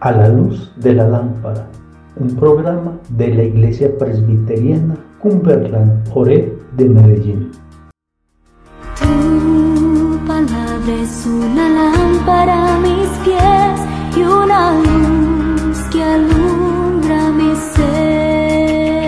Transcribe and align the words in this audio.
A 0.00 0.12
la 0.12 0.28
luz 0.28 0.72
de 0.76 0.94
la 0.94 1.06
lámpara, 1.06 1.68
un 2.16 2.34
programa 2.34 2.98
de 3.10 3.34
la 3.34 3.42
Iglesia 3.42 3.90
Presbiteriana 3.98 4.96
Cumberland 5.20 6.08
Ore 6.14 6.56
de 6.76 6.88
Medellín. 6.88 7.50
Tu 8.98 10.18
palabra 10.26 10.94
es 11.02 11.26
una 11.26 11.68
lámpara 11.68 12.74
a 12.74 12.78
mis 12.78 13.08
pies 13.22 13.80
y 14.16 14.22
una 14.22 14.80
luz 14.80 15.78
que 15.92 16.02
alumbra 16.02 17.30
mi 17.32 17.54
ser. 17.74 19.04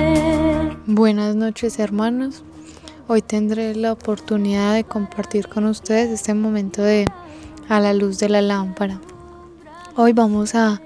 Buenas 0.87 1.35
noches 1.35 1.79
hermanos. 1.79 2.45
Hoy 3.09 3.23
tendré 3.23 3.75
la 3.75 3.93
oportunidad 3.93 4.75
de 4.75 4.85
compartir 4.85 5.49
con 5.49 5.65
ustedes 5.65 6.11
este 6.11 6.35
momento 6.35 6.83
de 6.83 7.07
a 7.69 7.81
la 7.81 7.93
luz 7.93 8.19
de 8.19 8.29
la 8.29 8.43
lámpara. 8.43 9.01
Hoy 9.97 10.13
vamos 10.13 10.55
a 10.55 10.81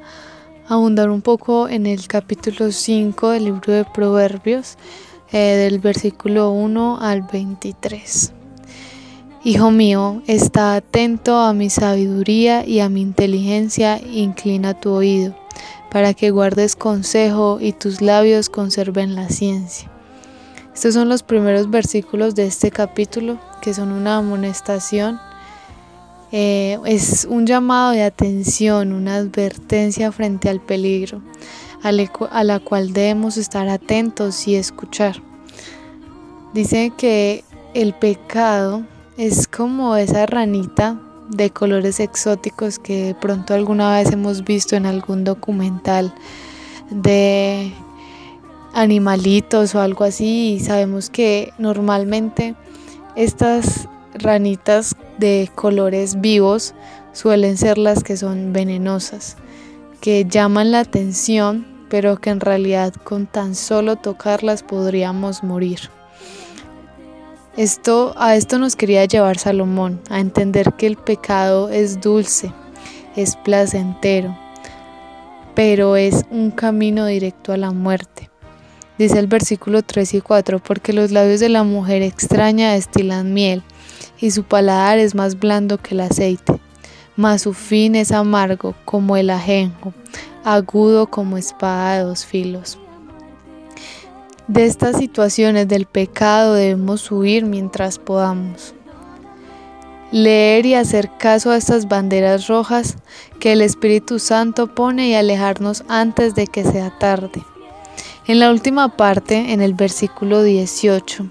ahondar 0.68 1.10
un 1.10 1.20
poco 1.20 1.68
en 1.68 1.86
el 1.86 2.06
capítulo 2.06 2.72
5 2.72 3.30
del 3.30 3.44
libro 3.44 3.72
de 3.72 3.84
Proverbios, 3.84 4.76
eh, 5.32 5.56
del 5.56 5.78
versículo 5.78 6.50
1 6.52 6.98
al 7.00 7.22
23. 7.22 8.32
Hijo 9.44 9.70
mío, 9.70 10.22
está 10.26 10.74
atento 10.74 11.38
a 11.38 11.52
mi 11.52 11.70
sabiduría 11.70 12.66
y 12.66 12.80
a 12.80 12.88
mi 12.88 13.00
inteligencia, 13.00 13.98
inclina 13.98 14.78
tu 14.78 14.90
oído, 14.90 15.34
para 15.90 16.14
que 16.14 16.30
guardes 16.30 16.76
consejo 16.76 17.58
y 17.60 17.72
tus 17.72 18.00
labios 18.00 18.48
conserven 18.48 19.14
la 19.14 19.28
ciencia. 19.28 19.90
Estos 20.74 20.94
son 20.94 21.08
los 21.08 21.22
primeros 21.22 21.68
versículos 21.68 22.34
de 22.34 22.46
este 22.46 22.70
capítulo, 22.70 23.38
que 23.60 23.74
son 23.74 23.92
una 23.92 24.16
amonestación 24.16 25.18
eh, 26.32 26.78
es 26.84 27.26
un 27.28 27.46
llamado 27.46 27.92
de 27.92 28.04
atención, 28.04 28.92
una 28.92 29.16
advertencia 29.16 30.12
frente 30.12 30.48
al 30.48 30.60
peligro, 30.60 31.22
a 31.82 31.92
la 32.44 32.60
cual 32.60 32.92
debemos 32.92 33.36
estar 33.36 33.68
atentos 33.68 34.46
y 34.46 34.54
escuchar. 34.54 35.22
Dice 36.52 36.92
que 36.96 37.44
el 37.74 37.94
pecado 37.94 38.82
es 39.16 39.46
como 39.46 39.96
esa 39.96 40.26
ranita 40.26 41.00
de 41.28 41.50
colores 41.50 42.00
exóticos 42.00 42.78
que 42.78 43.04
de 43.04 43.14
pronto 43.14 43.54
alguna 43.54 43.96
vez 43.96 44.12
hemos 44.12 44.44
visto 44.44 44.76
en 44.76 44.86
algún 44.86 45.24
documental 45.24 46.12
de 46.90 47.72
animalitos 48.72 49.74
o 49.74 49.80
algo 49.80 50.04
así 50.04 50.54
y 50.54 50.60
sabemos 50.60 51.10
que 51.10 51.52
normalmente 51.58 52.54
estas 53.14 53.88
ranitas 54.14 54.96
de 55.20 55.48
colores 55.54 56.20
vivos 56.20 56.74
suelen 57.12 57.56
ser 57.56 57.78
las 57.78 58.02
que 58.02 58.16
son 58.16 58.52
venenosas, 58.52 59.36
que 60.00 60.24
llaman 60.24 60.72
la 60.72 60.80
atención, 60.80 61.66
pero 61.88 62.20
que 62.20 62.30
en 62.30 62.40
realidad 62.40 62.92
con 63.04 63.26
tan 63.26 63.54
solo 63.54 63.96
tocarlas 63.96 64.62
podríamos 64.62 65.44
morir. 65.44 65.90
Esto, 67.56 68.14
a 68.16 68.36
esto 68.36 68.58
nos 68.58 68.74
quería 68.74 69.04
llevar 69.04 69.38
Salomón, 69.38 70.00
a 70.08 70.20
entender 70.20 70.72
que 70.74 70.86
el 70.86 70.96
pecado 70.96 71.68
es 71.68 72.00
dulce, 72.00 72.52
es 73.16 73.36
placentero, 73.36 74.36
pero 75.54 75.96
es 75.96 76.24
un 76.30 76.50
camino 76.50 77.06
directo 77.06 77.52
a 77.52 77.56
la 77.56 77.70
muerte. 77.72 78.30
Dice 78.98 79.18
el 79.18 79.26
versículo 79.26 79.82
3 79.82 80.14
y 80.14 80.20
4, 80.20 80.58
porque 80.60 80.92
los 80.92 81.10
labios 81.10 81.40
de 81.40 81.48
la 81.48 81.64
mujer 81.64 82.02
extraña 82.02 82.72
destilan 82.72 83.34
miel 83.34 83.62
y 84.20 84.30
su 84.30 84.44
paladar 84.44 84.98
es 84.98 85.14
más 85.14 85.38
blando 85.38 85.78
que 85.78 85.94
el 85.94 86.00
aceite, 86.00 86.60
mas 87.16 87.42
su 87.42 87.52
fin 87.52 87.94
es 87.94 88.12
amargo 88.12 88.74
como 88.84 89.16
el 89.16 89.30
ajenjo, 89.30 89.92
agudo 90.44 91.08
como 91.08 91.36
espada 91.36 91.98
de 91.98 92.04
dos 92.04 92.24
filos. 92.24 92.78
De 94.48 94.66
estas 94.66 94.96
situaciones 94.96 95.68
del 95.68 95.86
pecado 95.86 96.54
debemos 96.54 97.10
huir 97.12 97.44
mientras 97.44 97.98
podamos. 97.98 98.74
Leer 100.10 100.66
y 100.66 100.74
hacer 100.74 101.08
caso 101.18 101.52
a 101.52 101.56
estas 101.56 101.86
banderas 101.86 102.48
rojas 102.48 102.96
que 103.38 103.52
el 103.52 103.62
Espíritu 103.62 104.18
Santo 104.18 104.74
pone 104.74 105.08
y 105.08 105.14
alejarnos 105.14 105.84
antes 105.88 106.34
de 106.34 106.48
que 106.48 106.64
sea 106.64 106.98
tarde. 106.98 107.44
En 108.26 108.40
la 108.40 108.50
última 108.50 108.96
parte, 108.96 109.52
en 109.52 109.60
el 109.60 109.74
versículo 109.74 110.42
18, 110.42 111.26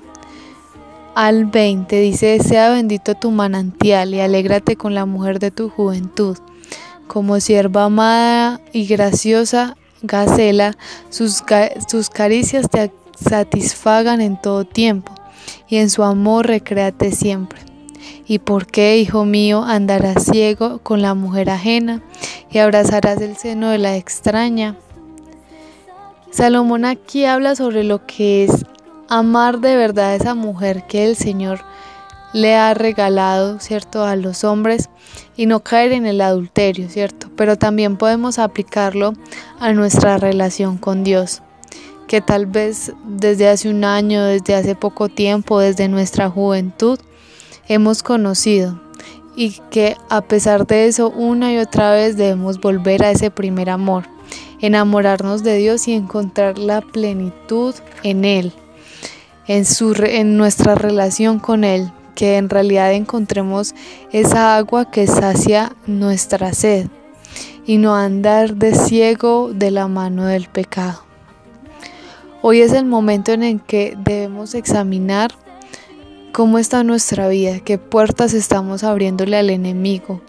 al 1.19 1.47
20 1.47 1.99
dice, 1.99 2.39
sea 2.39 2.69
bendito 2.69 3.13
tu 3.13 3.29
manantial 3.29 4.13
y 4.13 4.21
alégrate 4.21 4.77
con 4.77 4.95
la 4.95 5.05
mujer 5.05 5.39
de 5.39 5.51
tu 5.51 5.69
juventud. 5.69 6.37
Como 7.07 7.41
sierva 7.41 7.83
amada 7.83 8.61
y 8.71 8.85
graciosa, 8.85 9.75
Gacela, 10.01 10.77
sus, 11.09 11.43
sus 11.89 12.09
caricias 12.09 12.69
te 12.69 12.93
satisfagan 13.19 14.21
en 14.21 14.39
todo 14.39 14.63
tiempo, 14.63 15.13
y 15.67 15.75
en 15.75 15.89
su 15.89 16.03
amor 16.03 16.47
recréate 16.47 17.11
siempre. 17.11 17.59
¿Y 18.25 18.39
por 18.39 18.65
qué, 18.65 18.97
hijo 18.97 19.25
mío, 19.25 19.63
andarás 19.63 20.23
ciego 20.23 20.79
con 20.79 21.01
la 21.01 21.15
mujer 21.15 21.49
ajena 21.49 22.01
y 22.49 22.59
abrazarás 22.59 23.19
el 23.19 23.35
seno 23.35 23.71
de 23.71 23.77
la 23.77 23.97
extraña? 23.97 24.77
Salomón 26.31 26.85
aquí 26.85 27.25
habla 27.25 27.57
sobre 27.57 27.83
lo 27.83 28.05
que 28.05 28.45
es 28.45 28.65
amar 29.09 29.59
de 29.59 29.75
verdad 29.75 30.11
a 30.11 30.15
esa 30.15 30.35
mujer 30.35 30.83
que 30.87 31.05
el 31.05 31.15
Señor 31.15 31.61
le 32.31 32.55
ha 32.55 32.75
regalado, 32.75 33.59
¿cierto?, 33.59 34.05
a 34.05 34.15
los 34.15 34.43
hombres 34.43 34.89
y 35.35 35.47
no 35.47 35.61
caer 35.61 35.93
en 35.93 36.05
el 36.05 36.21
adulterio, 36.21 36.87
¿cierto? 36.89 37.27
Pero 37.35 37.57
también 37.57 37.97
podemos 37.97 38.37
aplicarlo 38.37 39.13
a 39.59 39.73
nuestra 39.73 40.17
relación 40.17 40.77
con 40.77 41.03
Dios, 41.03 41.41
que 42.07 42.21
tal 42.21 42.45
vez 42.45 42.93
desde 43.03 43.49
hace 43.49 43.69
un 43.69 43.83
año, 43.83 44.23
desde 44.23 44.53
hace 44.53 44.75
poco 44.75 45.09
tiempo, 45.09 45.59
desde 45.59 45.87
nuestra 45.87 46.29
juventud, 46.29 46.99
hemos 47.67 48.03
conocido 48.03 48.79
y 49.35 49.59
que 49.71 49.97
a 50.09 50.21
pesar 50.21 50.67
de 50.67 50.85
eso 50.85 51.09
una 51.09 51.51
y 51.51 51.57
otra 51.57 51.91
vez 51.91 52.15
debemos 52.15 52.59
volver 52.59 53.03
a 53.03 53.11
ese 53.11 53.31
primer 53.31 53.71
amor, 53.71 54.03
enamorarnos 54.61 55.43
de 55.43 55.57
Dios 55.57 55.87
y 55.87 55.93
encontrar 55.93 56.59
la 56.59 56.81
plenitud 56.81 57.73
en 58.03 58.25
Él 58.25 58.53
en, 59.49 59.65
su, 59.65 59.93
en 60.03 60.37
nuestra 60.37 60.75
relación 60.75 61.39
con 61.39 61.63
Él, 61.63 61.91
que 62.13 62.37
en 62.37 62.49
realidad 62.49 62.93
encontremos 62.93 63.73
esa 64.11 64.55
agua 64.55 64.91
que 64.91 65.07
sacia 65.07 65.75
nuestra 65.87 66.53
sed 66.53 66.87
y 67.65 67.77
no 67.79 67.95
andar 67.95 68.55
de 68.55 68.75
ciego 68.75 69.49
de 69.51 69.71
la 69.71 69.87
mano 69.87 70.27
del 70.27 70.47
pecado. 70.47 71.01
Hoy 72.43 72.61
es 72.61 72.73
el 72.73 72.85
momento 72.85 73.31
en 73.31 73.41
el 73.41 73.59
que 73.59 73.97
debemos 73.97 74.53
examinar 74.53 75.31
cómo 76.31 76.59
está 76.59 76.83
nuestra 76.83 77.27
vida, 77.27 77.59
qué 77.59 77.79
puertas 77.79 78.35
estamos 78.35 78.83
abriéndole 78.83 79.35
al 79.35 79.49
enemigo. 79.49 80.21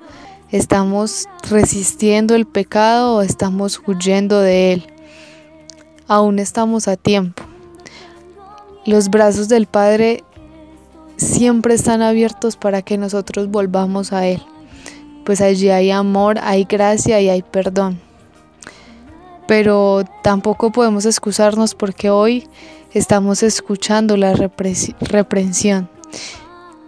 ¿Estamos 0.50 1.28
resistiendo 1.48 2.34
el 2.34 2.46
pecado 2.46 3.16
o 3.16 3.22
estamos 3.22 3.82
huyendo 3.86 4.40
de 4.40 4.72
él? 4.72 4.86
Aún 6.08 6.38
estamos 6.38 6.88
a 6.88 6.96
tiempo. 6.96 7.49
Los 8.90 9.08
brazos 9.08 9.46
del 9.46 9.66
Padre 9.66 10.24
siempre 11.16 11.74
están 11.74 12.02
abiertos 12.02 12.56
para 12.56 12.82
que 12.82 12.98
nosotros 12.98 13.48
volvamos 13.48 14.12
a 14.12 14.26
Él, 14.26 14.42
pues 15.24 15.40
allí 15.40 15.70
hay 15.70 15.92
amor, 15.92 16.40
hay 16.42 16.64
gracia 16.64 17.20
y 17.20 17.28
hay 17.28 17.42
perdón. 17.42 18.00
Pero 19.46 20.02
tampoco 20.24 20.72
podemos 20.72 21.06
excusarnos 21.06 21.76
porque 21.76 22.10
hoy 22.10 22.48
estamos 22.92 23.44
escuchando 23.44 24.16
la 24.16 24.34
reprensión. 24.34 25.88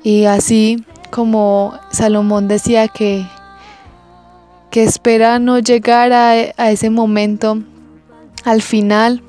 Y 0.03 0.25
así 0.25 0.85
como 1.13 1.79
Salomón 1.93 2.49
decía 2.49 2.89
que, 2.89 3.25
que 4.73 4.83
espera 4.83 5.39
no 5.39 5.61
llegar 5.61 6.13
a, 6.13 6.31
a 6.33 6.71
ese 6.73 6.91
momento, 6.91 7.63
al 8.43 8.61
final 8.61 9.23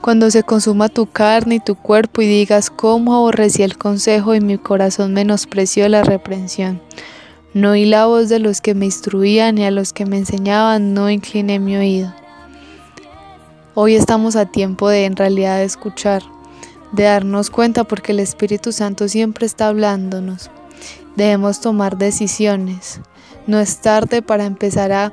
cuando 0.00 0.30
se 0.30 0.42
consuma 0.42 0.88
tu 0.88 1.06
carne 1.06 1.56
y 1.56 1.60
tu 1.60 1.74
cuerpo 1.74 2.22
y 2.22 2.26
digas 2.26 2.70
cómo 2.70 3.14
aborrecí 3.14 3.62
el 3.62 3.78
consejo 3.78 4.34
y 4.34 4.40
mi 4.40 4.58
corazón 4.58 5.12
menospreció 5.12 5.88
la 5.88 6.02
reprensión. 6.02 6.80
No 7.54 7.70
oí 7.70 7.86
la 7.86 8.06
voz 8.06 8.28
de 8.28 8.38
los 8.38 8.60
que 8.60 8.74
me 8.74 8.84
instruían 8.84 9.58
y 9.58 9.64
a 9.64 9.70
los 9.70 9.92
que 9.92 10.06
me 10.06 10.18
enseñaban 10.18 10.94
no 10.94 11.10
incliné 11.10 11.58
mi 11.58 11.76
oído. 11.76 12.14
Hoy 13.74 13.94
estamos 13.94 14.36
a 14.36 14.46
tiempo 14.46 14.88
de 14.88 15.04
en 15.04 15.16
realidad 15.16 15.62
escuchar, 15.62 16.22
de 16.92 17.04
darnos 17.04 17.50
cuenta 17.50 17.84
porque 17.84 18.12
el 18.12 18.20
Espíritu 18.20 18.72
Santo 18.72 19.08
siempre 19.08 19.46
está 19.46 19.68
hablándonos. 19.68 20.50
Debemos 21.16 21.60
tomar 21.60 21.96
decisiones. 21.96 23.00
No 23.46 23.58
es 23.58 23.80
tarde 23.80 24.20
para 24.20 24.44
empezar 24.44 24.92
a 24.92 25.12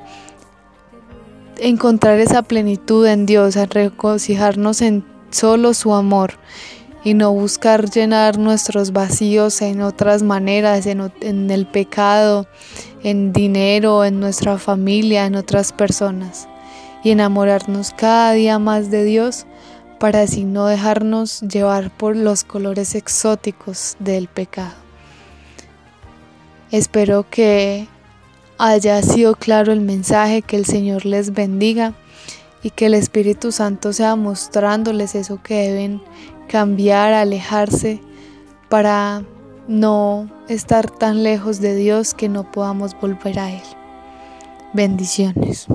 encontrar 1.60 2.20
esa 2.20 2.42
plenitud 2.42 3.06
en 3.06 3.26
Dios, 3.26 3.58
a 3.58 3.66
regocijarnos 3.66 4.82
en 4.82 5.04
solo 5.30 5.74
su 5.74 5.94
amor 5.94 6.34
y 7.04 7.14
no 7.14 7.32
buscar 7.32 7.90
llenar 7.90 8.38
nuestros 8.40 8.92
vacíos 8.92 9.62
en 9.62 9.82
otras 9.82 10.24
maneras, 10.24 10.88
en, 10.88 11.52
el 11.52 11.68
pecado, 11.68 12.48
en 13.04 13.32
dinero, 13.32 14.04
en 14.06 14.20
nuestra 14.20 14.58
familia, 14.58 15.26
en 15.26 15.36
otras 15.36 15.72
personas 15.72 16.48
y 17.04 17.12
enamorarnos 17.12 17.94
cada 17.96 18.32
día 18.32 18.58
más 18.58 18.90
de 18.90 19.04
Dios 19.04 19.46
para 20.00 20.22
así 20.22 20.44
no 20.44 20.66
dejarnos 20.66 21.42
llevar 21.42 21.96
por 21.96 22.16
los 22.16 22.44
colores 22.44 22.96
exóticos 22.96 23.96
del 24.00 24.28
pecado. 24.28 24.74
Espero 26.72 27.30
que 27.30 27.88
haya 28.58 29.02
sido 29.02 29.36
claro 29.36 29.72
el 29.72 29.82
mensaje, 29.82 30.42
que 30.42 30.56
el 30.56 30.66
Señor 30.66 31.06
les 31.06 31.34
bendiga 31.34 31.94
y 32.64 32.70
que 32.72 32.88
el 32.88 32.94
Espíritu 32.94 33.52
Santo 33.52 33.94
sea 33.94 34.16
mostrándoles 34.16 35.16
eso 35.16 35.40
que 35.44 35.68
deben 35.68 36.02
cambiar, 36.48 37.14
alejarse 37.14 38.02
para 38.70 39.24
no 39.68 40.30
estar 40.48 40.90
tan 40.90 41.24
lejos 41.24 41.60
de 41.60 41.76
Dios 41.76 42.14
que 42.14 42.30
no 42.30 42.52
podamos 42.52 43.00
volver 43.00 43.40
a 43.40 43.52
Él. 43.52 43.62
Bendiciones. 44.74 45.68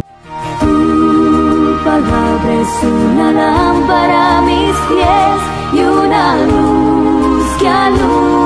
Palabra 1.85 2.61
es 2.61 2.85
una 2.85 3.33
lámpara 3.33 4.38
a 4.38 4.43
mis 4.43 4.76
pies 4.88 5.41
y 5.73 5.79
una 5.85 6.37
luz 6.44 7.47
que. 7.59 8.40